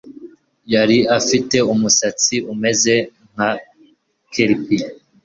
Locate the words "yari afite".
0.73-1.55